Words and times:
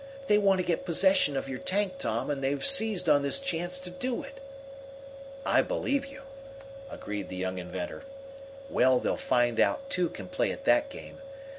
They 0.25 0.39
want 0.39 0.57
to 0.59 0.65
get 0.65 0.83
possession 0.83 1.37
of 1.37 1.47
your 1.47 1.59
tank, 1.59 1.99
Tom, 1.99 2.31
and 2.31 2.43
they've 2.43 2.65
seized 2.65 3.07
on 3.07 3.21
this 3.21 3.39
chance 3.39 3.77
to 3.77 3.91
do 3.91 4.23
it." 4.23 4.41
"I 5.45 5.61
believe 5.61 6.07
you," 6.07 6.23
agreed 6.89 7.29
the 7.29 7.35
young 7.35 7.59
inventor. 7.59 8.03
"Well, 8.67 8.97
they'll 8.97 9.15
find 9.15 9.57
that 9.57 9.91
two 9.91 10.09
can 10.09 10.27
play 10.27 10.51
at 10.51 10.65
that 10.65 10.89
game. 10.89 11.19